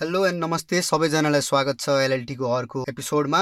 [0.00, 3.38] Hello and नमस्ते सबैजनालाई स्वागत छ एलएलटीको अर्को एपिसोडमा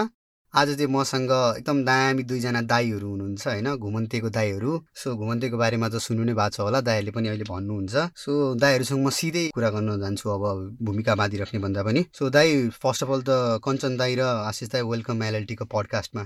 [0.54, 3.68] आज चाहिँ मसँग एकदम दामी दुईजना दाईहरू हुनुहुन्छ होइन?
[3.76, 7.94] घुमन्तेको दाईहरू। सो घुमन्तेको बारेमा त सुन्नु नै भएको छ होला दाईहरूले पनि अहिले भन्नुहुन्छ।
[8.14, 10.44] सो दाईहरूसँग म सिधै कुरा गर्न जान्छु अब
[10.78, 14.82] भूमिका बाँधिराख्ने भन्दा पनि। सो दाई फर्स्ट अफ अल त कञ्चन दाई र आशिष दाई
[14.90, 16.24] वेलकम एलएलटीको पडकास्टमा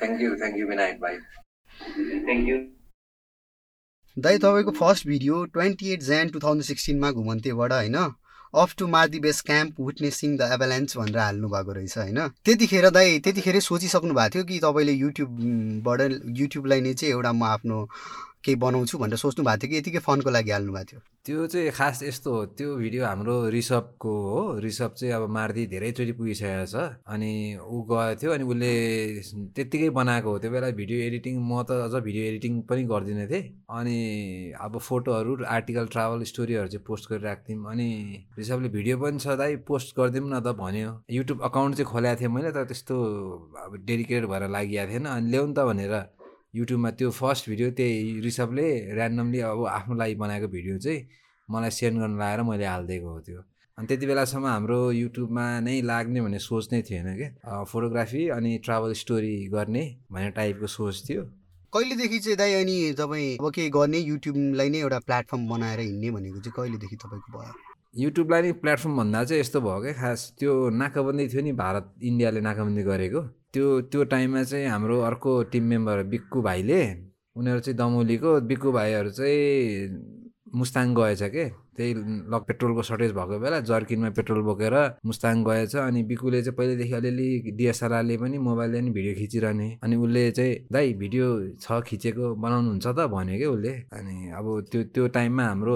[0.00, 1.16] thank you thank you Vinayak भाइ
[2.28, 2.58] थ्याङ्क यू
[4.16, 7.98] दाई तपाईँको first video twenty eight Jan two thousand सिक्सटिनमा घुमन्तेबाट होइन?
[8.54, 12.20] Off to Mardi base camp witnessing the avalanche भनेर हाल्नु भएको रहेछ होइन?
[12.44, 16.00] त्यतिखेर दाइ त्यतिखेरै सोचिसक्नु भएको थियो कि तपाईँले युट्युबबाट
[16.36, 17.78] युट्युबलाई नै चाहिँ एउटा म आफ्नो
[18.44, 21.70] केही बनाउँछु भनेर सोच्नु भएको थियो कि यतिकै फनको लागि हाल्नु भएको थियो। त्यो चाहिँ
[21.72, 26.76] खास यस्तो हो त्यो भिडियो हाम्रो रिसपको हो। रिसप चाहिँ अब मार्दी धेरैचोटि पुगिसकेको छ
[27.08, 27.32] अनि
[27.64, 28.72] ऊ गएको थियो अनि उसले
[29.56, 33.42] त्यत्तिकै बनाएको हो। त्यो बेला भिडियो एडिटिङ म त अझ भिडियो एडिटिङ पनि गर्दिनँ थिएँ।
[33.72, 33.98] अनि
[34.60, 37.88] अब फोटोहरू आर्टिकल ट्राभल स्टोरीहरू चाहिँ पोस्ट गरिरहेको थियौँ अनि
[38.38, 42.50] रिसपले भिडियो पनि दाइ पोस्ट गरिदिउँ न त भन्यो। युट्युब अकाउन्ट चाहिँ खोलेको थिएँ मैले
[42.52, 42.94] तर त्यस्तो
[43.64, 45.94] अब डेडिकेटेड भएर लागि थिएन। अनि ल्याउनु त भनेर
[46.54, 51.00] युट्युबमा त्यो फर्स्ट भिडियो त्यही रिसपले ऱ्यान्डमली अब आफ्नो लागि बनाएको भिडियो चाहिँ
[51.48, 53.40] मलाई सेन्ड गर्नु लगाएर मैले हालिदिएको हो त्यो।
[53.78, 57.28] अनि त्यति बेलासम्म हाम्रो युट्युबमा नै लाग्ने भन्ने सोच नै थिएन कि।
[57.70, 61.22] फोटोग्राफी अनि ट्राभल स्टोरी गर्ने भन्ने टाइपको सोच थियो।
[61.72, 66.38] कहिलेदेखि चाहिँ दाइ अनि तपाईँ अब के गर्ने युट्युबलाई नै एउटा प्लेटफर्म बनाएर हिँड्ने भनेको
[66.38, 67.73] चाहिँ कहिलेदेखि तपाईँको भयो?
[68.02, 72.40] युट्युबलाई नै प्लेटफर्म भन्दा चाहिँ यस्तो भयो क्या खास त्यो नाकाबन्दी थियो नि भारत इन्डियाले
[72.48, 73.20] नाकाबन्दी गरेको।
[73.54, 76.80] त्यो त्यो टाइममा चाहिँ हाम्रो अर्को टिम मेम्बर बिक्कु भाइले
[77.38, 79.38] उनीहरू चाहिँ दमौलीको बिक्कु भाइहरू चाहिँ
[80.58, 81.44] मुस्ताङ गएछ के
[81.76, 81.94] त्यही
[82.34, 84.74] लक पेट्रोलको सर्टेज भएको बेला जर्किनमा पेट्रोल बोकेर
[85.06, 90.30] मुस्ताङ गएछ अनि बिकुले चाहिँ पहिल्यैदेखि अलिअलि डिएसएलआरले पनि मोबाइलले पनि भिडियो खिचिरहने। अनि उसले
[90.30, 91.26] चाहिँ दाइ भिडियो
[91.62, 95.74] छ खिचेको बनाउनुहुन्छ त भन्यो क्या उसले। अनि अब त्यो त्यो टाइममा हाम्रो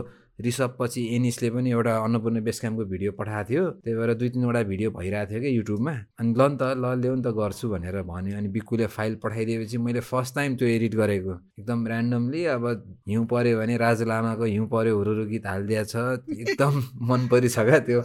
[0.79, 4.91] पछि एनिसले पनि एउटा अन्नपूर्ण बेस क्याम्पको भिडियो पठाएको थियो। त्यही भएर दुई तिनवटा भिडियो
[4.91, 8.37] भइरहेको थियो कि युट्युबमा। अनि ल नि त ल ल्याउ नि त गर्छु भनेर भन्यो।
[8.39, 12.65] अनि बिक्कुले फाइल पठाइदिएपछि मैले फर्स्ट टाइम त्यो एडिट गरेको। एकदम ऱ्यान्डमली अब
[13.09, 15.97] हिउँ पऱ्यो भने राजु लामाको हिउँ पऱ्यो हुरुरु गीत हालिदिएको छ।
[16.31, 16.73] एकदम
[17.11, 18.01] मन परिछ क्या त्यो।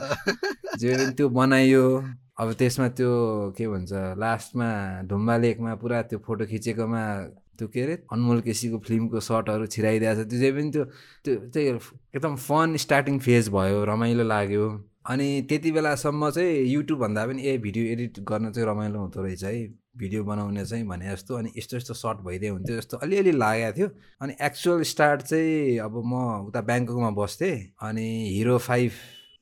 [0.81, 1.85] जे त्यो बनाइयो।
[2.33, 3.09] अब त्यसमा त्यो
[3.57, 4.69] के भन्छ लास्टमा
[5.05, 7.03] ढुम्बा लेकमा पुरा त्यो फोटो खिचेकोमा
[7.59, 10.83] त्यो के अरे अनमोल केसीको फिल्मको सर्टहरू छिराइदिएको छ त्यो चाहिँ पनि त्यो
[11.25, 11.67] त्यो चाहिँ
[12.15, 14.67] एकदम फन स्टार्टिङ फेज भयो रमाइलो लाग्यो।
[15.11, 19.43] अनि त्यति बेलासम्म चाहिँ युट्युब भन्दा पनि ए भिडियो एडिट गर्न चाहिँ रमाइलो हुँदो रहेछ
[19.43, 19.53] है।
[19.97, 23.87] भिडियो बनाउने चाहिँ भने जस्तो अनि यस्तो यस्तो सर्ट भइदियो हुन्थ्यो जस्तो अलिअलि लागेको थियो।
[24.21, 28.91] अनि एक्चुअल स्टार्ट चाहिँ अब म उता ब्याङ्ककमा बस्थेँ अनि हिरो फाइभ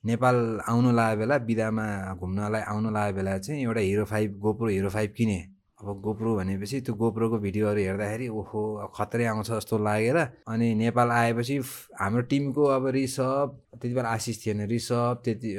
[0.06, 0.36] नेपाल
[0.70, 1.86] आउनु लागेको बेला बिदामा
[2.20, 5.42] घुम्नलाई आउनु लागेको बेला चाहिँ एउटा Hero five GoPro Hero five किनेँ।
[5.82, 8.62] अब गोप्रो भनेपछि त्यो गोप्रोको भिडियोहरू हेर्दाखेरि ओहो
[8.96, 11.58] खत्रै आउँछ जस्तो लागेर। अनि नेपाल आएपछि
[11.98, 15.50] हाम्रो टिमको अब रिसप त्यति बेला आशिष थिएन। रिसप त्यति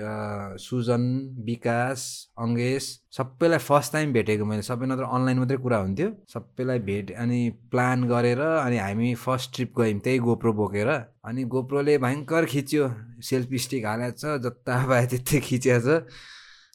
[0.62, 1.02] सुजन
[1.46, 2.00] विकास
[2.38, 2.84] अङ्गेश
[3.18, 7.40] सबैलाई फर्स्ट टाइम भेटेको मैले। सबै नत्र अनलाइन मात्रै कुरा हुन्थ्यो। सबैलाई भेट अनि
[7.70, 10.90] प्लान गरेर अनि हामी फर्स्ट ट्रिप गयौँ त्यही गोप्रो बोकेर।
[11.26, 12.84] अनि गोप्रोले भयङ्कर खिच्यो।
[13.26, 16.06] सेल्फी स्टिक हालेको छ जता पाए त्यतै खिचेको छ।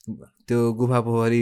[0.08, 1.42] त्यो गुफा पोखरी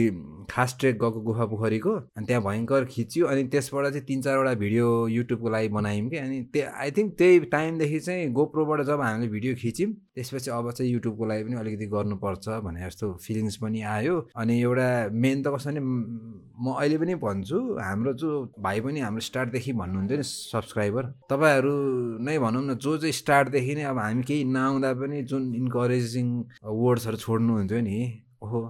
[0.50, 4.88] खास ट्रेक गएको गुफा पोखरीको अनि त्यहाँ भयङ्कर खिच्यो अनि त्यसबाट चाहिँ तिन चारवटा भिडियो
[5.08, 9.56] युट्युबको लागि बनायौँ कि अनि त्यो आई थिङ्क त्यही टाइमदेखि चाहिँ गोप्रोबाट जब हामीले भिडियो
[9.56, 14.60] खिच्यौँ त्यसपछि अब चाहिँ युट्युबको लागि पनि अलिकति गर्नुपर्छ भने जस्तो फिलिङ्स पनि आयो। अनि
[14.62, 19.74] एउटा मेन त कसो भने म अहिले पनि भन्छु हाम्रो जो भाइ पनि हाम्रो स्टार्टदेखि
[19.76, 21.74] भन्नुहुन्थ्यो नि सब्सक्राइबर तपाईँहरू
[22.20, 26.28] नै भनौँ न जो चाहिँ स्टार्टदेखि नै अब हामी केही नआउँदा पनि जुन इन्करेजिङ
[26.64, 28.00] वर्ड्सहरू छोड्नुहुन्थ्यो नि
[28.46, 28.62] ओहो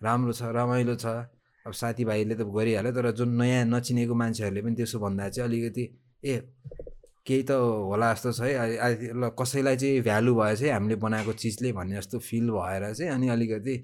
[0.00, 1.06] राम्रो छ रमाइलो छ।
[1.66, 5.84] अब साथीभाइले त गरिहाल्यो तर जुन नयाँ नचिनेको मान्छेहरूले पनि त्यसो भन्दा चाहिँ अलिकति
[6.26, 6.34] ए
[7.26, 11.72] केही त होला जस्तो छ है। ल कसैलाई चाहिँ भ्यालु भएछ है हामीले बनाएको चिजले
[11.72, 13.74] भन्ने जस्तो फिल भएर चाहिँ अनि अलिकति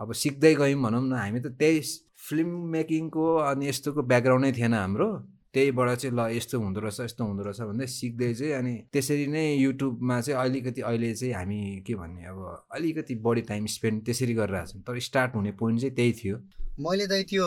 [0.00, 1.80] अब सिक्दै गयौँ भनौँ न हामी त त्यही
[2.28, 5.08] फिल्म मेकिङको अनि यस्तोको ब्याकग्राउन्डै थिएन हाम्रो।
[5.56, 9.44] त्यहीबाट चाहिँ ल यस्तो हुँदो रहेछ यस्तो हुँदो रहेछ भन्दै सिक्दै चाहिँ अनि त्यसरी नै
[9.56, 14.72] युट्युबमा चाहिँ अलिकति अहिले चाहिँ हामी के भन्ने अब अलिकति बढी टाइम स्पेन्ड त्यसरी गरिरहेको
[14.72, 16.36] छौँ। तर स्टार्ट हुने पोइन्ट चाहिँ त्यही थियो।
[16.76, 17.44] मैले त त्यो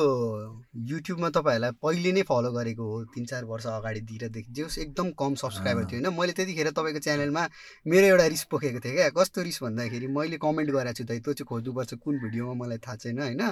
[0.90, 5.86] युट्युबमा तपाईँहरूलाई पहिले नै फलो गरेको हो तिन चार वर्ष अगाडितिरदेखि जो एकदम कम सब्सक्राइबर
[5.86, 6.18] थियो होइन?
[6.18, 7.44] मैले त्यतिखेर तपाईँको च्यानलमा
[7.86, 11.34] मेरो एउटा रिस पोखेको थिएँ क्या। कस्तो रिस भन्दाखेरि मैले कमेन्ट गरेको छु त त्यो
[11.34, 12.54] चाहिँ खोज्नुपर्छ कुन भिडियोमा?
[12.58, 13.44] मलाई थाहा छैन होइन?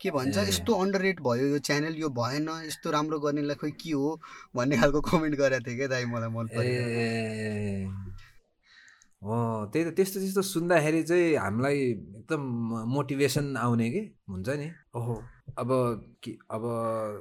[0.00, 3.92] के भन्छ यस्तो अन्डर रेट भयो यो च्यानल यो भएन यस्तो राम्रो गर्नेलाई खोइ के
[3.92, 4.16] हो
[4.56, 8.09] भन्ने खालको कमेन्ट गरेको थिएँ क्या दाइ मलाई मन पऱ्यो हो
[9.22, 12.40] त्यही त त्यस्तो त्यस्तो सुन्दाखेरि चाहिँ हामीलाई एकदम
[12.88, 14.00] मोटिभेसन आउने कि?
[14.30, 15.14] हुन्छ नि। ओहो।
[15.60, 15.68] अब
[16.24, 16.62] कि अब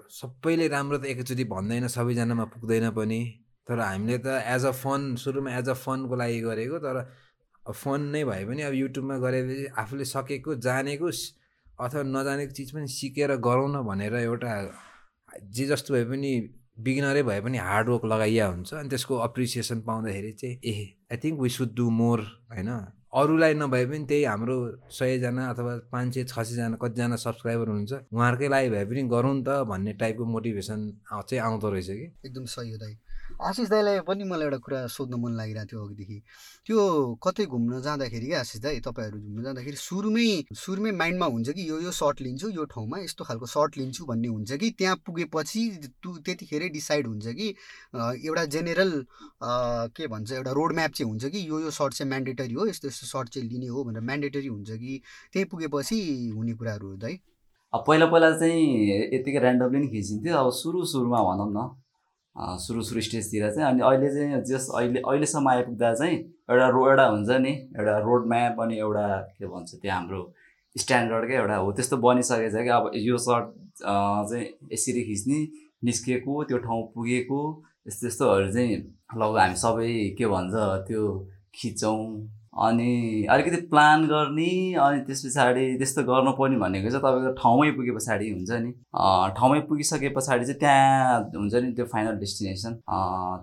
[0.07, 3.21] सबैले राम्रो त एकैचोटि भन्दैन सबैजनामा पुग्दैन पनि।
[3.67, 6.97] तर हामीले त एज अ फन सुरुमा एज अ फनको लागि गरेको तर
[7.67, 11.07] फन नै भए पनि अब युट्युबमा गरेपछि आफूले सकेको जानेको
[11.83, 14.49] अथवा नजानेको चिज पनि सिकेर गरौँ न भनेर एउटा
[15.51, 16.31] जे जस्तो भए पनि
[16.79, 20.75] बिगिनरै भए पनि हार्डवर्क लगाइया हुन्छ अनि त्यसको अप्रिसिएसन पाउँदाखेरि चाहिँ ए
[21.11, 22.19] I think we should do more
[22.51, 22.69] होइन?
[23.19, 24.55] अरूलाई नभए पनि त्यही हाम्रो
[24.91, 29.55] सयजना अथवा पाँच सय छ सयजना कतिजना सब्सक्राइबर हुनुहुन्छ उहाँहरूकै लागि भए पनि गरौँ त
[29.69, 30.79] भन्ने टाइपको मोटिभेसन
[31.11, 32.05] चाहिँ आउँदो रहेछ कि?
[32.25, 32.93] एकदम सही हो दाइ
[33.39, 36.17] आशिष दाईलाई पनि मलाई एउटा कुरा सोध्न मन लागिरहेको थियो अघिदेखि।
[36.67, 36.79] त्यो
[37.23, 40.27] कतै घुम्न जाँदाखेरि क्या आशिष दाई तपाईँहरू घुम्न जाँदाखेरि सुरुमै
[40.59, 44.27] सुरुमै माइन्डमा हुन्छ कि यो यो सर्ट लिन्छु यो ठाउँमा यस्तो खालको सर्ट लिन्छु भन्ने
[44.27, 44.69] हुन्छ कि?
[44.79, 45.61] त्यहाँ पुगेपछि
[46.03, 47.47] त्यतिखेरै डिसाइड हुन्छ कि
[48.27, 48.91] एउटा जेनेरल
[49.95, 52.87] के भन्छ एउटा रोड म्याप चाहिँ हुन्छ कि यो यो सर्ट चाहिँ म्यान्डेटरी हो यस्तो
[52.87, 55.01] यस्तो सर्ट चाहिँ लिने हो भनेर म्यान्डेटरी हुन्छ कि?
[55.31, 55.97] त्यहीँ पुगेपछि
[56.35, 57.15] हुने कुराहरू हो दाइ
[57.87, 58.63] पहिला पहिला चाहिँ
[59.15, 61.69] यत्तिकै ऱ्यान्डमली नै खिचिन्थ्यो अब सुरु सुरुमा भनौँ न।
[62.35, 66.17] सुरु सुरु स्टेजतिर चाहिँ अनि अहिले चाहिँ जस अहिले अहिलेसम्म आइपुग्दा चाहिँ
[66.49, 69.07] एउटा रो एउटा हुन्छ नि एउटा रोड म्याप अनि एउटा
[69.39, 70.21] के भन्छ त्यो हाम्रो
[70.75, 73.47] स्ट्यान्डर्डकै एउटा हो। त्यस्तो बनिसकेको छ कि अब यो सर्ट
[73.81, 75.39] चाहिँ यसरी खिच्ने
[75.83, 77.41] निस्किएको त्यो ठाउँ पुगेको
[77.87, 78.75] यस्तो यस्तोहरू चाहिँ
[79.19, 80.53] लग हामी सबै के भन्छ
[80.87, 81.03] त्यो
[81.55, 81.99] खिचौँ
[82.53, 88.29] अनि अलिकति प्लान गर्ने अनि त्यस पछाडि त्यस्तो गर्नुपर्ने भनेको चाहिँ तपाईँको ठाउँमै पुगे पछाडि
[88.29, 88.71] हुन्छ नि।
[89.37, 92.73] ठाउँमै पुगिसके पछाडि चाहिँ त्यहाँ हुन्छ नि त्यो फाइनल डेस्टिनेसन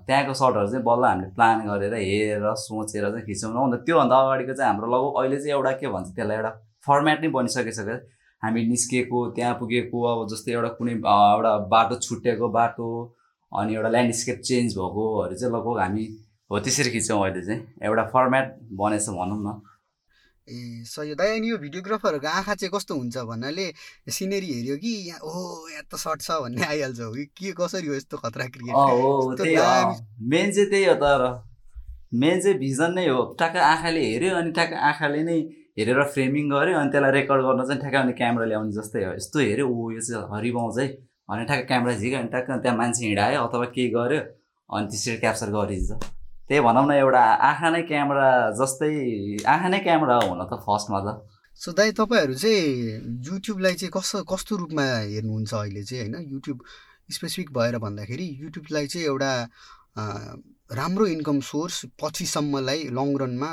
[0.07, 4.55] त्यहाँको सर्टहरू चाहिँ बल्ल हामीले प्लान गरेर हेरेर सोचेर चाहिँ खिचौँ न। अन्त त्योभन्दा अगाडिको
[4.55, 6.51] चाहिँ हाम्रो लगभग अहिले चाहिँ एउटा के भन्छ त्यसलाई एउटा
[6.87, 7.99] फर्मेट नै बनिसकेको छ क्या।
[8.43, 12.89] हामी निस्किएको त्यहाँ पुगेको अब जस्तै एउटा कुनै एउटा बाटो छुट्टिएको बाटो
[13.53, 16.05] अनि एउटा ल्यान्डस्केप चेन्ज भएकोहरू चाहिँ लगभग हामी
[16.51, 18.47] हो त्यसरी खिच्छौँ अहिले चाहिँ। एउटा फर्मेट
[18.81, 19.61] बनेछ भनौँ न।
[20.49, 23.67] ए सही दाइ अनि यो भिडियोग्राफरहरूको आँखा चाहिँ कस्तो हुन्छ भन्नाले
[24.17, 27.25] सिनेरी हेऱ्यो कि यहाँ ओ यहाँ त सर्ट छ भन्ने आइहाल्छ हो कि?
[27.35, 28.75] के कसरी हो यस्तो खतरा क्रिएट
[30.31, 31.23] मेन चाहिँ त्यही हो तर
[32.15, 35.39] मेन चाहिँ भिजन नै हो। ट्याक्क आँखाले हेऱ्यो अनि ट्याक्क आँखाले नै
[35.79, 39.39] हेरेर फ्रेमिङ गऱ्यो अनि त्यसलाई रेकर्ड गर्न चाहिँ ठ्याक्क अनि क्यामेरा ल्याउने जस्तै हो। यस्तो
[39.51, 40.87] हेऱ्यो ऊ यो चाहिँ हरिबाउँछ है
[41.27, 44.21] अनि ठ्याक्क क्यामेरा झिक्यो अनि ट्याक्क त्यहाँ मान्छे हिँडायो अथवा केही गर्यो
[44.71, 45.91] अनि त्यसरी क्याप्चर गरिन्छ।
[46.49, 48.27] त्यही भनौँ न एउटा आँखा नै क्यामेरा
[48.59, 48.91] जस्तै
[49.45, 51.09] आँखा नै क्यामेरा हो हुन त फर्स्टमा त।
[51.61, 54.85] सो दाइ तपाईँहरू चाहिँ युट्युबलाई चाहिँ कस्तो कस्तो रूपमा
[55.15, 56.15] हेर्नुहुन्छ अहिले चाहिँ होइन?
[56.33, 56.59] युट्युब
[57.13, 59.33] स्पेसिफिक भएर भन्दाखेरि युट्युबलाई चाहिँ एउटा
[60.79, 63.51] राम्रो इन्कम सोर्स पछिसम्मलाई लङ रनमा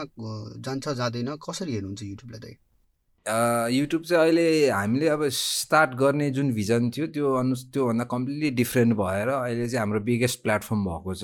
[0.65, 2.55] जान्छ जाँदैन। कसरी हेर्नुहुन्छ युट्युबलाई दाइ?
[3.25, 8.49] अ, युट्युब चाहिँ अहिले हामीले अब स्टार्ट गर्ने जुन भिजन थियो त्यो अनु त्योभन्दा कम्प्लिटली
[8.61, 11.23] डिफ्रेन्ट भएर अहिले चाहिँ हाम्रो बिगेस्ट प्लेटफर्म भएको छ।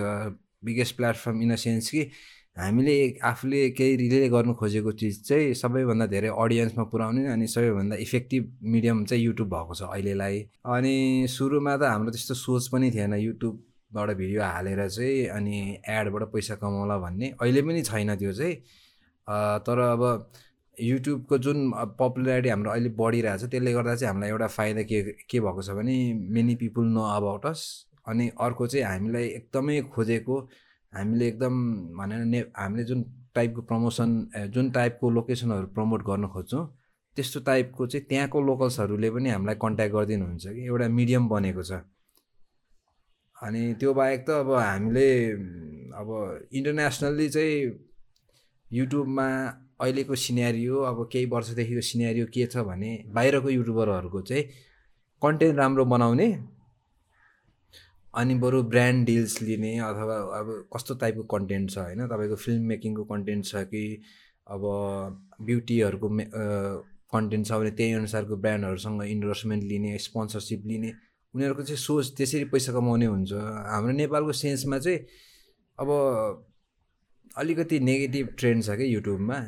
[0.63, 2.09] Biggest platform in a sense कि
[2.57, 8.51] हामीले आफूले केही रिले गर्नु खोजेको चिज चाहिँ सबैभन्दा धेरै अडियन्समा पुऱ्याउने अनि सबैभन्दा इफेक्टिभ
[8.73, 14.09] मिडियम चाहिँ युट्युब भएको छ अहिलेलाई। अनि सुरुमा त हाम्रो त्यस्तो सोच पनि थिएन युट्युबबाट
[14.17, 15.57] भिडियो हालेर चाहिँ अनि
[15.87, 18.55] एडबाट पैसा कमाउला भन्ने अहिले पनि छैन त्यो चाहिँ।
[19.63, 20.31] तर अब
[20.77, 25.61] युट्युबको जुन पपुलारिटी हाम्रो अहिले बढिरहेछ त्यसले गर्दा चाहिँ हामीलाई एउटा फाइदा के के भएको
[25.61, 25.95] छ भने
[26.35, 27.63] many people know about us
[28.09, 30.35] अनि अर्को चाहिँ हामीलाई एकदमै खोजेको
[30.93, 31.55] हामीले एकदम
[31.97, 33.03] भनेर ने हामीले जुन
[33.35, 34.09] टाइपको प्रमोसन
[34.53, 36.65] जुन टाइपको लोकेसनहरू प्रमोट गर्न खोज्छौँ
[37.15, 41.81] त्यस्तो टाइपको चाहिँ त्यहाँको लोकल्सहरूले पनि हामीलाई कन्ट्याक्ट गरिदिनुहुन्छ कि एउटा मिडियम बनेको छ।
[43.37, 45.09] अनि त्यो बाहेक त अब हामीले
[46.01, 46.09] अब
[46.53, 47.57] इन्टरनेसनल्ली चाहिँ
[48.71, 49.27] युट्युबमा
[49.81, 54.43] अहिलेको सिनेरियो अब केही वर्षदेखिको सिनेरियो के छ भने बाहिरको युट्युबरहरूको चाहिँ
[55.21, 56.27] कन्टेन्ट राम्रो बनाउने
[58.13, 62.07] अनि बरु ब्रान्ड डिल्स लिने अथवा अब कस्तो टाइपको कन्टेन्ट छ होइन?
[62.07, 64.01] तपाईँको फिल्म मेकिङको कन्टेन्ट छ कि
[64.47, 64.61] अब
[65.41, 66.09] ब्युटीहरूको
[67.13, 70.91] कन्टेन्ट छ भने त्यही अनुसारको ब्रान्डहरूसँग इन्डोर्समेन्ट लिने स्पोन्सरसिप लिने
[71.33, 73.31] उनीहरूको चाहिँ सोच त्यसरी पैसा कमाउने हुन्छ।
[73.69, 74.99] हाम्रो नेपालको सेन्समा चाहिँ
[75.79, 75.89] अब
[77.37, 79.39] अलिकति नेगेटिभ ट्रेन्ड छ क्या युट्युबमा?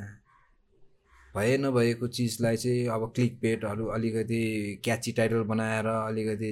[1.36, 4.42] भए नभएको चिजलाई चाहिँ अब क्लिक पेटहरू अलिकति
[4.84, 6.52] क्याची टाइटल बनाएर अलिकति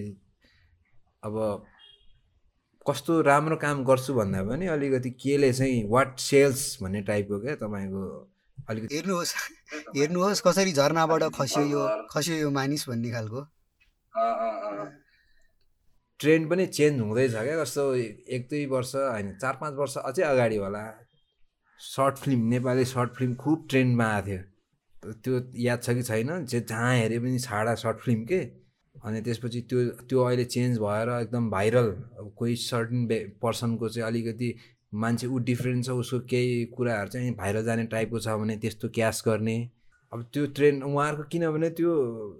[1.23, 1.35] अब
[2.89, 8.31] कस्तो राम्रो काम गर्छु भन्दा पनि अलिकति केले चाहिँ वाट सेल्स भन्ने टाइपको क्या तपाईँको
[8.69, 9.35] अलिकति हेर्नुहोस्
[9.97, 13.51] हेर्नुहोस् कसरी झर्नाबाट खस्यो यो खस्यो यो मानिस भन्ने खालको। अँ,
[14.17, 14.91] अँ, अँ।
[16.19, 20.55] ट्रेन्ड पनि चेन्ज हुँदैछ क्या कस्तो एक दुई वर्ष होइन चार पाँच वर्ष अझै अगाडि
[20.55, 21.07] होला।
[21.79, 26.45] Short film Nepali short film खुब ट्रेन्डमा आएको थियो। त्यो याद छ कि छैन?
[26.45, 28.58] जे जहाँ हेरे पनि छाडा सर्ट फिल्म के?
[29.05, 29.79] अनि त्यसपछि त्यो
[30.09, 31.91] त्यो अहिले चेन्ज भएर एकदम भाइरल
[32.37, 33.07] कोही सर्टन
[33.41, 34.53] पर्सनको चाहिँ अलिकति
[34.93, 39.23] मान्छे ऊ डिफ्रेन्ट छ उसको केही कुराहरू चाहिँ भाइरल जाने टाइपको छ भने त्यस्तो क्यास
[39.27, 39.57] गर्ने।
[40.13, 41.91] अब त्यो ट्रेन्ड उहाँहरूको किनभने त्यो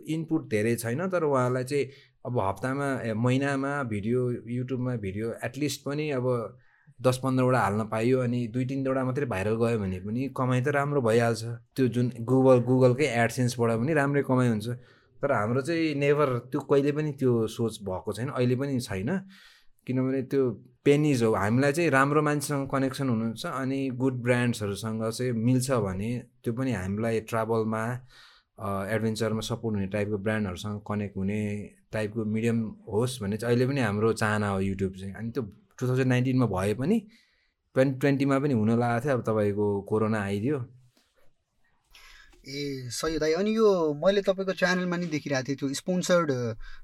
[0.10, 1.86] इनपुट धेरै छैन तर उहाँलाई चाहिँ
[2.26, 6.26] अब हप्तामा महिनामा भिडियो युट्युबमा भिडियो एटलिस्ट पनि अब
[7.00, 11.02] दस पन्ध्रवटा हाल्न पाइयो अनि दुई तिनवटा मात्रै भाइरल गयो भने पनि कमाइ त राम्रो
[11.02, 11.44] भइहाल्छ।
[11.76, 14.68] त्यो जुन गुगल गुगलकै एडसेन्सबाट पनि राम्रै कमाइ हुन्छ।
[15.22, 19.10] तर हाम्रो चाहिँ नेभर त्यो कहिले पनि त्यो सोच भएको छैन अहिले पनि छैन।
[19.88, 20.50] किनभने त्यो
[20.86, 26.12] पेनिज हो। हामीलाई चाहिँ राम्रो मान्छेसँग कनेक्सन हुनुहुन्छ अनि गुड ब्रान्ड्सहरूसँग चाहिँ मिल्छ भने
[26.44, 27.84] त्यो पनि हामीलाई ट्राभलमा
[28.94, 31.42] एडभेन्चरमा सपोर्ट हुने टाइपको ब्रान्डहरूसँग कनेक्ट हुने
[31.94, 32.58] टाइपको मिडियम
[32.92, 35.44] होस् भन्ने चाहिँ अहिले पनि हाम्रो चाहना हो युट्युब चाहिँ। अनि त्यो
[35.80, 37.00] टु थाउजन्ड नाइन्टिनमा भए पनि
[37.76, 40.58] ट्वेन्टी ट्वेन्टीमा पनि हुन लागेको थियो। अब तपाईँको कोरोना आइदियो।
[42.48, 43.68] ए सही दाइ। अनि यो
[44.04, 46.32] मैले तपाईँको च्यानलमा नि देखिरहेको थिएँ त्यो स्पोन्सर्ड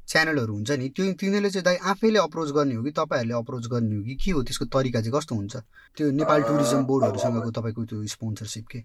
[0.08, 3.96] च्यानलहरू हुन्छ नि त्यो तिनीहरूले चाहिँ दाइ आफैले अप्रोच गर्ने हो कि तपाईँहरूले अप्रोच गर्ने
[3.96, 4.44] हो कि के हो?
[4.44, 5.56] त्यसको तरिका चाहिँ कस्तो हुन्छ?
[5.98, 8.80] त्यो नेपाल टुरिज्म बोर्डहरूसँगको तपाईँको त्यो स्पोन्सरसिप के?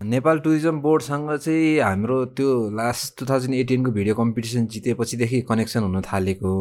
[0.00, 6.00] नेपाल टुरिज्म बोर्डसँग चाहिँ हाम्रो त्यो लास्ट टु थाउजन्ड एटिनको भिडियो कम्पिटिसन जितेपछिदेखि कनेक्सन हुन
[6.00, 6.52] थालेको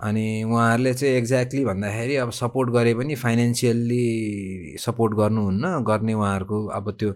[0.00, 6.90] अनि उहाँहरूले चाहिँ एक्ज्याक्टली भन्दाखेरि अब सपोर्ट गरे पनि फाइनेन्सियल्ली सपोर्ट गर्नुहुन्न गर्ने उहाँहरूको अब
[7.00, 7.12] त्यो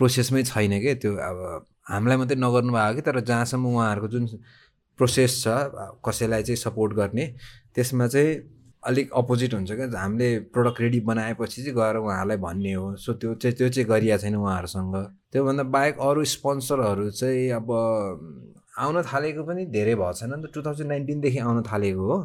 [0.00, 1.38] प्रोसेसमै छैन क्या त्यो अब
[1.92, 4.26] हामीलाई मात्रै नगर्नु भएको कि तर जहाँसम्म उहाँहरूको जुन
[4.98, 5.46] प्रोसेस छ
[6.06, 7.26] कसैलाई चाहिँ सपोर्ट गर्ने
[7.74, 8.34] त्यसमा चाहिँ
[8.82, 13.34] अलिक अपोजिट हुन्छ क्या। हामीले प्रडक्ट रेडी बनाएपछि चाहिँ गएर उहाँहरूलाई भन्ने हो। सो त्यो
[13.34, 14.94] चाहिँ त्यो चाहिँ गरिएको छैन उहाँहरूसँग।
[15.32, 17.68] त्योभन्दा बाहेक अरू स्पोन्सरहरू चाहिँ अब
[18.80, 22.18] आउन थालेको पनि धेरै भएको छैन नि त। टु थाउजन्ड नाइन्टिनदेखि आउन थालेको हो।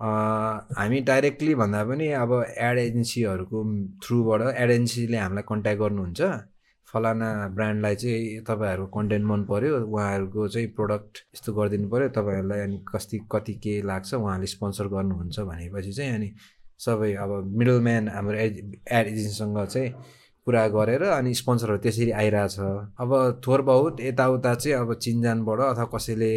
[0.00, 3.58] हामी डाइरेक्टली भन्दा पनि अब एड एजेन्सीहरूको
[4.04, 6.20] थ्रुबाट एड एजेन्सीले हामीलाई कन्ट्याक्ट गर्नुहुन्छ।
[6.88, 12.78] फलाना ब्रान्डलाई चाहिँ तपाईँहरूको कन्टेन्ट मन पऱ्यो उहाँहरूको चाहिँ प्रडक्ट यस्तो गरिदिनु पऱ्यो तपाईँहरूलाई अनि
[12.88, 16.32] कति कति के लाग्छ उहाँले स्पोन्सर गर्नुहुन्छ भनेपछि चाहिँ अनि
[16.80, 18.56] सबै अब मिडल म्यान हाम्रो एड
[18.88, 19.90] एड एजेन्सीसँग चाहिँ
[20.46, 22.58] कुरा गरेर अनि स्पोन्सरहरू त्यसरी आइरहेछ।
[23.00, 26.32] अब थोर बहुत यताउता चाहिँ अब चिनजानबाट अथवा कसैले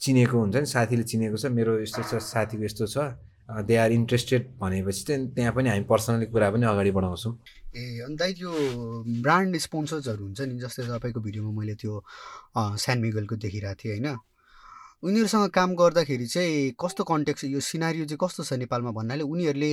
[0.00, 2.98] चिनेको हुन्छ नि साथीले चिनेको छ मेरो यस्तो छ साथीको यस्तो छ
[3.66, 7.32] दे आर इन्ट्रेस्टेड भनेपछि चाहिँ त्यहाँ पनि हामी पर्सनली कुरा पनि अगाडि बढाउँछौँ।
[7.76, 8.50] ए अनि दाइ त्यो
[9.22, 11.92] ब्रान्ड स्पोन्सर्सहरू हुन्छ नि जस्तै तपाईँको भिडियोमा मैले त्यो
[12.56, 14.18] स्यान मिगलको देखिरहेको थिएँ होइन?
[15.04, 19.72] उनीहरूसँग काम गर्दाखेरि चाहिँ कस्तो कन्टेक्स यो सिनारियो चाहिँ कस्तो छ नेपालमा भन्नाले उनीहरूले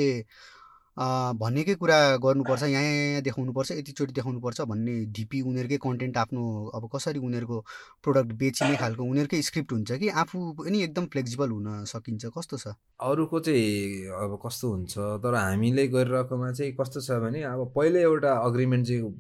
[0.98, 6.44] भनेकै कुरा गर्नुपर्छ यहाँ यहाँ देखाउनुपर्छ यतिचोटि देखाउनुपर्छ भन्ने ढिपी उनीहरूकै कन्टेन्ट आफ्नो
[6.76, 7.60] अब कसरी उनीहरूको
[8.04, 10.10] प्रोडक्ट बेचिने खालको उनीहरूकै स्क्रिप्ट हुन्छ कि?
[10.10, 12.76] आफू पनि एकदम फ्लेक्सिबल हुन सकिन्छ कस्तो छ?
[13.02, 14.94] अरूको चाहिँ अब कस्तो हुन्छ?
[15.26, 19.14] तर हामीले गरिरहेकोमा चाहिँ कस्तो छ भने अब पहिले एउटा अग्रिमेन्ट चाहिँ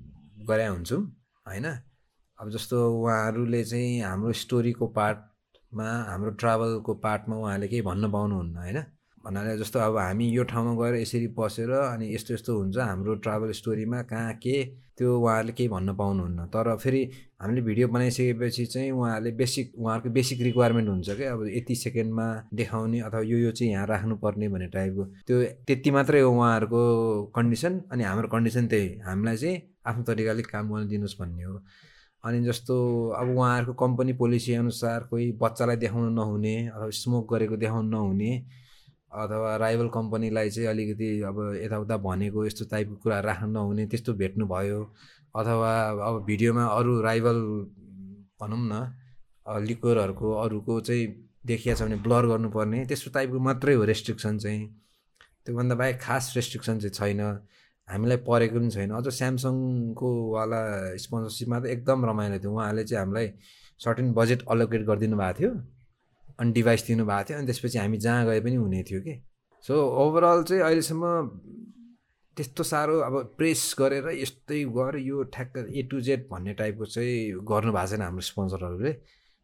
[0.50, 1.01] गरे हुन्छौँ
[1.50, 1.65] होइन?
[2.39, 8.84] अब जस्तो उहाँहरूले चाहिँ हाम्रो स्टोरीको पार्टमा हाम्रो ट्राभलको पार्टमा उहाँले केही भन्न पाउनुहुन्न होइन?
[9.25, 13.51] भन्नाले जस्तो अब हामी यो ठाउँमा गएर यसरी बसेर अनि यस्तो यस्तो हुन्छ हाम्रो ट्राभल
[13.51, 14.63] स्टोरीमा कहाँ के
[14.98, 17.03] त्यो उहाँहरूले केही भन्न पाउनुहुन्न। तर फेरि
[17.42, 23.00] हामीले भिडियो बनाइसकेपछि चाहिँ उहाँहरूले बेसिक उहाँहरूको बेसिक रिक्वायरमेन्ट हुन्छ क्या अब यति सेकेन्डमा देखाउने
[23.00, 26.82] अथवा यो यो चाहिँ यहाँ राख्नुपर्ने भन्ने टाइपको त्यो त्यति मात्रै हो उहाँहरूको
[27.36, 31.60] कन्डिसन अनि हाम्रो कन्डिसन त्यही। हामीलाई चाहिँ आफ्नो तरिकाले काम गर्न दिनुहोस् भन्ने हो।
[32.24, 32.75] अनि जस्तो
[33.20, 38.32] अब उहाँहरूको कम्पनी पोलिसी अनुसार कोही बच्चालाई देखाउनु नहुने अथवा स्मोक गरेको देखाउनु नहुने
[39.13, 44.46] अथवा राइभल कम्पनीलाई चाहिँ अलिकति अब यताउता भनेको यस्तो टाइपको कुरा राख्नु नहुने त्यस्तो भेट्नु
[44.48, 44.82] भयो।
[45.36, 45.72] अथवा
[46.08, 47.38] अब भिडियोमा अरू राइभल
[48.41, 51.05] भनौँ न लिक्वरहरूको अरूको चाहिँ
[51.46, 54.62] देखिया छ भने ब्लर गर्नुपर्ने त्यस्तो टाइपको मात्रै हो रेस्ट्रिक्सन चाहिँ।
[55.46, 57.22] त्योभन्दा बाहेक खास रेस्ट्रिक्सन चाहिँ छैन।
[57.88, 60.62] हामीलाई परेको पनि छैन। अझ स्यामसङको वाला
[61.03, 63.27] स्पोन्सरसिपमा त एकदम रमाइलो थियो। उहाँहरूले चाहिँ हामीलाई
[63.79, 65.51] सर्टेन बजेट अलोकेट गरिदिनु भएको थियो।
[66.40, 69.16] अनि डिभाइस दिनुभएको थियो अनि त्यसपछि हामी जहाँ गए पनि हुने थियो कि।
[69.66, 69.74] सो
[70.04, 71.06] ओभरअल चाहिँ अहिलेसम्म
[72.38, 77.46] त्यस्तो साह्रो अब प्रेस गरेर यस्तै गर यो ठ्याक्क ए टु जेड भन्ने टाइपको चाहिँ
[77.52, 78.92] गर्नु भएको छैन हाम्रो स्पोन्सरहरूले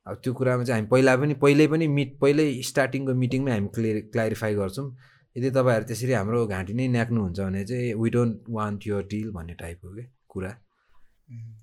[0.08, 4.00] अब त्यो कुरामा चाहिँ हामी पहिला पनि पहिल्यै पनि मिट पहिल्यै स्टार्टिङको मिटिङमै हामी क्लियर
[4.14, 4.88] क्ल्यारिफाई गर्छौँ।
[5.36, 9.54] यदि तपाईँहरू त्यसरी हाम्रो घाँटी नै न्याक्नुहुन्छ भने चाहिँ we don't want your deal भन्ने
[9.62, 10.52] टाइपको के कुरा।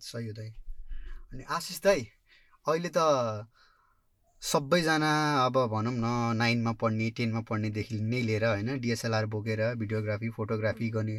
[0.07, 0.49] सही हो दाइ।
[1.33, 2.01] अनि आशिष दाई
[2.67, 2.99] अहिले त
[4.43, 5.09] सबैजना
[5.45, 11.19] अब भनौँ न नाइनमा पढ्ने टेनमा पढ्नेदेखि नै लिएर होइन डिएसएलआर बोकेर भिडियोग्राफी फोटोग्राफी गर्ने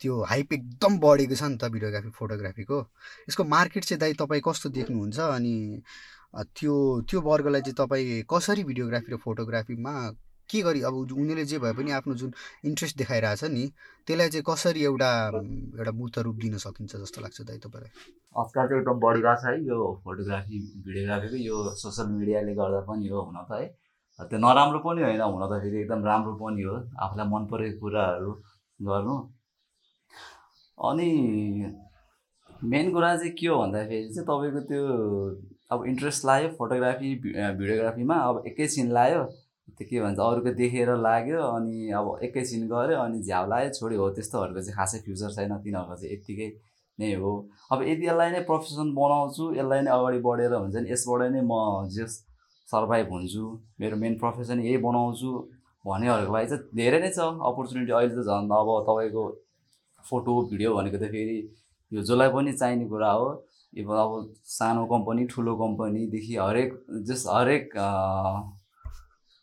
[0.00, 2.80] त्यो हाइप एकदम बढेको छ नि त भिडियोग्राफी फोटोग्राफीको।
[3.28, 5.54] यसको मार्केट चाहिँ दाइ तपाईँ कस्तो देख्नुहुन्छ अनि
[6.56, 6.74] त्यो
[7.10, 9.94] त्यो वर्गलाई चाहिँ तपाईँ कसरी भिडियोग्राफी र फोटोग्राफीमा
[10.50, 12.32] के गरी अब उनीहरूले जे भए पनि आफ्नो जुन
[12.64, 13.64] इन्ट्रेस्ट देखाइरहेछ नि
[14.06, 15.10] त्यसलाई चाहिँ कसरी एउटा
[15.78, 17.92] एउटा मूर्त रूप दिन सकिन्छ जस्तो लाग्छ दाइ तपाईँलाई?
[18.40, 23.20] आजकल चाहिँ एकदम बढिरहेको छ है यो फोटोग्राफी भिडियोग्राफीको यो सोसियल मिडियाले गर्दा पनि हो
[23.28, 23.66] हुन त है।
[24.18, 26.74] त्यो नराम्रो पनि होइन हुन त फेरि एकदम राम्रो पनि हो।
[27.04, 28.30] आफूलाई मन परेको कुराहरू
[28.80, 29.16] गर्नु।
[30.78, 31.08] अनि
[32.72, 34.82] मेन कुरा चाहिँ के हो भन्दाखेरि चाहिँ तपाईँको त्यो
[35.72, 39.22] अब इन्ट्रेस्ट लाग्यो फोटोग्राफी भिडियोग्राफीमा अब एकैछिन लाग्यो
[39.68, 44.10] त्यो के भन्छ अरूको देखेर लाग्यो अनि अब एकैछिन गऱ्यो अनि झ्याउ लाग्यो। छोड्यो हो
[44.16, 46.48] त्यस्तोहरूको चाहिँ खासै फ्युचर छैन तिनीहरूको चाहिँ यत्तिकै
[46.98, 47.32] नै हो।
[47.72, 51.88] अब यदि यसलाई नै प्रोफेसन बनाउँछु यसलाई नै अगाडि बढेर हुन्छ नि यसबाट नै म
[51.96, 52.12] जस
[52.68, 53.44] सर्भाइभ हुन्छु
[53.80, 55.30] मेरो मेन प्रोफेसन यही बनाउँछु
[55.84, 57.18] भनेहरूको लागि चाहिँ धेरै नै छ
[57.50, 59.24] अपर्च्युनिटी अहिले त झन् अब तपाईँको
[60.04, 61.36] फोटो भिडियो भनेको त फेरि
[61.92, 63.26] यो जसलाई पनि चाहिने कुरा हो।
[63.74, 64.12] अब
[64.48, 66.70] सानो कम्पनी ठुलो कम्पनीदेखि हरेक
[67.08, 67.74] जस हरेक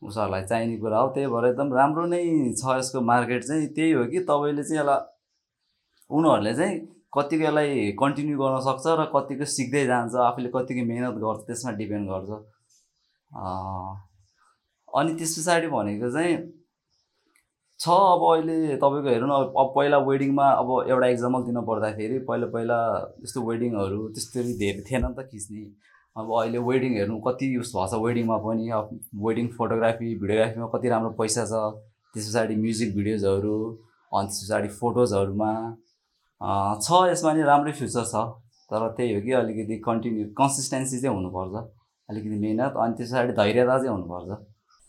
[0.02, 2.22] उसहरूलाई चाहिने कुरा हो त्यही भएर एकदम राम्रो नै
[2.62, 5.02] छ यसको मार्केट चाहिँ। त्यही हो कि तपाईँले चाहिँ यसलाई
[6.10, 6.80] उनीहरूले चाहिँ
[7.18, 12.06] कतिको यसलाई कन्टिन्यू गर्न सक्छ र कतिको सिक्दै जान्छ आफूले कतिको मिहिनेत गर्छ त्यसमा डिपेन्ड
[12.14, 12.30] गर्छ।
[15.00, 16.36] अनि त्यस पछाडि भनेको चाहिँ
[17.80, 22.48] छ अब अहिले तपाईँको हेर्नु न अब पहिला वेडिङमा अब एउटा इक्जाम्पल दिन पर्दाखेरि पहिला
[22.56, 22.78] पहिला
[23.24, 25.64] यस्तो वेडिङहरू त्यस्तरी धेरै थिएन नि त खिच्ने।
[26.16, 28.88] अब अहिले वेडिङ हेर्नु कति युज भएको छ वेडिङमा पनि अब
[29.26, 31.62] वेडिङ फोटोग्राफी भिडियोग्राफीमा कति राम्रो पैसा छ।
[32.14, 33.56] त्यस पछाडि म्युजिक भिडियोजहरू
[34.12, 35.52] अनि त्यस पछाडि फोटोजहरूमा
[36.86, 38.24] छ यसमा नि राम्रै फ्युचर छ।
[38.72, 41.54] तर त्यही हो कि अलिकति कन्टिन्यू कन्सिस्टेन्सी चाहिँ हुनुपर्छ।
[42.10, 44.30] अलिकति मिहिनेत अनि त्यस पछाडि धैर्यता चाहिँ हुनुपर्छ।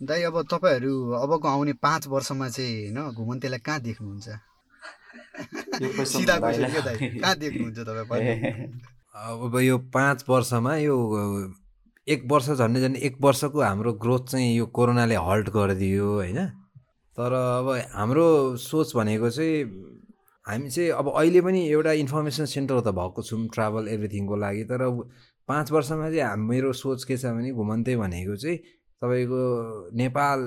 [0.01, 4.29] दाइ अब तपाईँहरू अबको आउने पाँच वर्षमा चाहिँ होइन घुमन्तेलाई कहाँ देख्नुहुन्छ?
[7.23, 8.91] कहाँ देख्नुहुन्छ तपाईँ?
[9.15, 10.95] अब यो पाँच वर्षमा यो
[12.09, 16.39] एक वर्ष झन्डै झन्डै एक वर्षको हाम्रो ग्रोथ चाहिँ यो कोरोनाले हल्ट गरिदियो होइन?
[17.17, 19.65] तर अब हाम्रो सोच भनेको चाहिँ
[20.47, 24.81] हामी चाहिँ अब अहिले पनि एउटा इन्फर्मेसन सेन्टर त भएको छौँ ट्राभल एभ्रिथिङको लागि। तर
[25.49, 28.59] पाँच वर्षमा चाहिँ मेरो सोच के छ भने घुमन्ते भनेको चाहिँ
[29.03, 29.43] तपाईँको
[29.95, 30.41] Nepal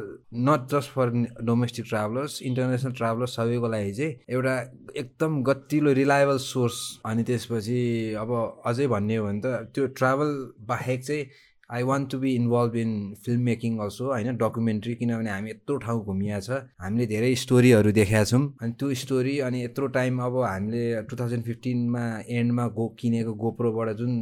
[0.48, 1.10] not just for
[1.44, 4.56] domestic travellers international travellers सबैको लागि चाहिँ एउटा
[4.96, 7.82] एकदम गतिलो रिलायबल सोर्स अनि त्यसपछि
[8.20, 8.32] अब
[8.66, 10.32] अझै भन्ने हो भने त त्यो ट्राभल
[10.68, 11.26] बाहेक चाहिँ
[11.70, 12.92] I want to be involve in
[13.26, 18.26] film making also होइन डकुमेन्ट्री किनभने हामी यत्रो ठाउँ घुमिया छ। हामीले धेरै स्टोरीहरू देखाएको
[18.32, 22.04] छौँ। अनि त्यो स्टोरी अनि यत्रो टाइम अब हामीले टु थाउजन्ड फिफ्टिनमा
[22.38, 24.14] एन्डमा गो किनेको गोप्रोबाट जुन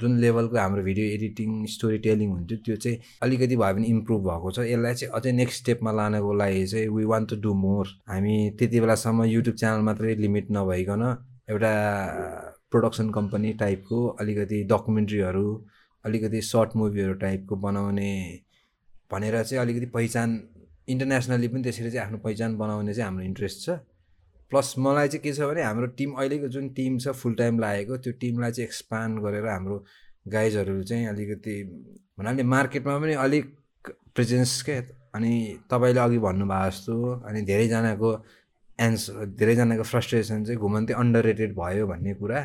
[0.00, 4.50] जुन लेभलको हाम्रो भिडियो एडिटिङ स्टोरी टेलिङ हुन्थ्यो त्यो चाहिँ अलिकति भए पनि इम्प्रुभ भएको
[4.50, 8.36] छ। यसलाई चाहिँ अझै नेक्स्ट स्टेपमा लानको लागि चाहिँ we want to do more हामी
[8.58, 11.02] त्यति बेलासम्म युट्युब च्यानल मात्रै लिमिट नभइकन
[11.50, 11.72] एउटा
[12.70, 15.48] प्रोडक्सन कम्पनी टाइपको अलिकति डकुमेन्ट्रीहरू
[16.04, 18.12] अलिकति सर्ट मुभीहरू टाइपको बनाउने
[19.12, 20.40] भनेर चाहिँ अलिकति पहिचान
[20.88, 23.78] इन्टरनेसनली पनि त्यसरी चाहिँ आफ्नो पहिचान बनाउने चाहिँ हाम्रो इन्ट्रेस्ट छ।
[24.50, 27.96] प्लस मलाई चाहिँ के छ भने हाम्रो टिम अहिलेको जुन टिम छ फुल टाइम लागेको
[28.04, 29.84] त्यो टिमलाई चाहिँ एक्सपान्ड गरेर हाम्रो
[30.28, 31.62] गाइजहरू चाहिँ अलिकति
[32.18, 33.46] भन्नाले मार्केटमा पनि अलिक
[34.14, 34.80] प्रेजेन्स क्या
[35.14, 35.32] अनि
[35.70, 36.94] तपाईँले अघि भन्नुभएको जस्तो
[37.28, 38.10] अनि धेरैजनाको
[38.78, 42.40] एन्सर धेरैजनाको फ्रस्ट्रेसन चाहिँ घुमन्ते अन्डर रेटेड भयो भन्ने कुरा।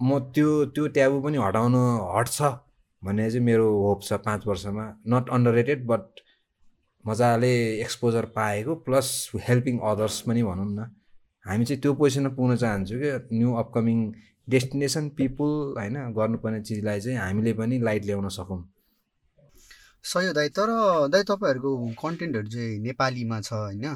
[0.00, 1.82] म त्यो त्यो ट्याबु पनि हटाउनु
[2.16, 2.38] हट्छ।
[3.02, 6.20] भन्ने चाहिँ मेरो होप छ पाँच वर्षमा। नट अन्डर रेटेड बट
[7.04, 9.08] मजाले एक्सपोजर पाएको प्लस
[9.48, 10.90] हेल्पिङ अदर्स पनि भनौँ न।
[11.46, 13.98] हामी चाहिँ त्यो पोजिसनमा पुग्न चाहन्छौँ कि न्यू अपकमिङ
[14.48, 18.62] डेस्टिनेसन पिपुल होइन गर्नुपर्ने चिजलाई चाहिँ हामीले पनि लाइट ल्याउन सकौँ।
[20.04, 20.70] सही हो दाइ तर
[21.08, 21.70] दाइ तपाईँहरूको
[22.02, 23.86] कन्टेन्टहरू चाहिँ नेपालीमा छ होइन?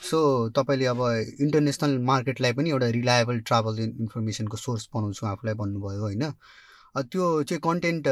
[0.00, 0.18] सो
[0.56, 1.00] तपाईँले अब
[1.40, 6.24] इन्टरनेसनल मार्केटलाई पनि एउटा रिलायबल ट्राभल इन्फर्मेसनको सोर्स बनाउँछु आफूलाई भन्नुभयो होइन?
[6.96, 8.04] त्यो चाहिँ कन्टेन्ट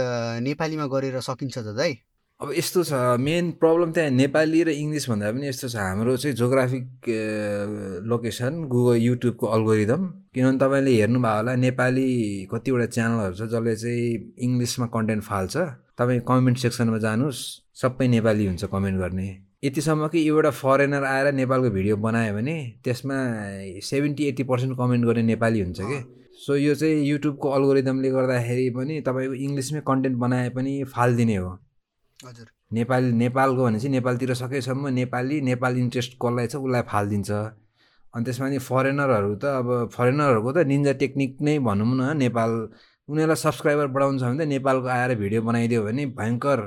[0.47, 1.93] नेपालीमा गरेर सकिन्छ त दाइ।
[2.41, 6.37] अब यस्तो छ मेन प्रब्लम त्यहाँ नेपाली र इङ्ग्लिस भन्दा पनि यस्तो छ। हाम्रो चाहिँ
[6.39, 6.87] जोग्राफिक
[8.07, 10.03] लोकेसन गुगल युट्युबको अल्गोरिदम।
[10.35, 12.07] किनभने तपाईँले हेर्नुभयो होला नेपाली
[12.47, 15.57] कतिवटा च्यानलहरू छ जसले चाहिँ इङ्ग्लिसमा कन्टेन्ट फाल्छ।
[15.99, 17.43] तपाईँ कमेन्ट सेक्सनमा जानुहोस्
[17.75, 19.29] सबै नेपाली हुन्छ कमेन्ट गर्ने।
[19.67, 23.19] यतिसम्म कि एउटा फरेनर आएर नेपालको भिडियो बनायो भने त्यसमा
[23.83, 25.99] सेभेन्टी एट्टी पर्सेन्ट कमेन्ट गर्ने नेपाली हुन्छ कि।
[26.49, 31.51] सो यो चाहिँ युट्युबको अल्गोरिदमले गर्दाखेरि पनि तपाईँको इङ्ग्लिसमै कन्टेन्ट बनाए पनि फालिदिने हो।
[32.25, 37.31] हजुर। नेपाल नेपालको भनेपछि नेपालतिर सकेसम्म नेपाली नेपाल इन्ट्रेस्ट कसलाई छ उसलाई फालिदिन्छ।
[38.15, 42.51] अनि त्यसमा नि फरेनरहरू त अब फरेनरहरूको त निन्जा टेक्निक नै भनौँ न नेपाल
[43.09, 46.59] उनीहरूलाई सब्सक्राइबर बढाउनु छ भने त नेपालको आएर भिडियो बनाइदियो भने भयङ्कर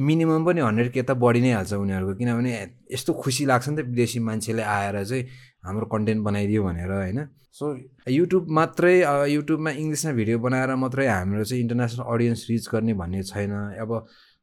[0.00, 2.52] मिनिमम पनि हन्ड्रेड के त बढी नै हाल्छ उनीहरूको। किनभने
[2.92, 5.24] यस्तो खुसी लाग्छ नि त विदेशी मान्छेले आएर चाहिँ
[5.64, 7.18] हाम्रो कन्टेन्ट बनाइदियो भनेर होइन?
[7.56, 7.66] सो
[8.10, 8.94] युट्युब मात्रै
[9.32, 13.90] युट्युबमा इङ्ग्लिसमा भिडियो बनाएर मात्रै हाम्रो चाहिँ इन्टरनेसनल अडियन्स रिच गर्ने भन्ने छैन। अब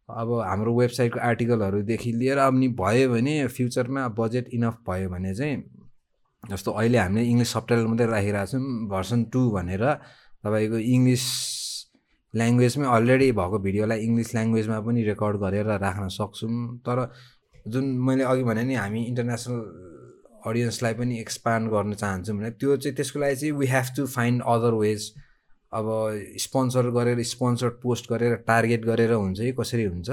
[0.09, 5.57] अब हाम्रो वेबसाइटको आर्टिकलहरूदेखि लिएर अब नि भयो भने फ्युचरमा बजेट इनफ भयो भने चाहिँ
[6.43, 9.83] जस्तो अहिले हामीले इङ्ग्लिस सबटाइटल मात्रै राखिरहेको छौँ भर्सन टू भनेर
[10.43, 11.25] तपाईँको इङ्ग्लिस
[12.33, 16.97] ल्याङ्ग्वेजमै अलरेडी भएको भिडियोलाई इङ्ग्लिस ल्याङ्ग्वेजमा पनि रेकर्ड गरेर राख्न सक्छौँ। तर
[17.73, 19.59] जुन मैले अघि भने नि हामी इन्टरनेसनल
[20.45, 24.43] अडियन्सलाई पनि एक्सपान्ड गर्न चाहन्छौँ भने त्यो चाहिँ त्यसको लागि चाहिँ we have to find
[24.45, 25.11] other ways
[25.73, 25.85] अब
[26.37, 30.09] स्पोन्सर गरेर स्पोन्सर पोस्ट गरेर टार्गेट गरेर हुन्छ कि कसरी हुन्छ?